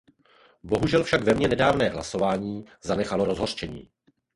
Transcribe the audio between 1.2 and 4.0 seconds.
ve mně nedávné hlasování zanechalo rozhořčení.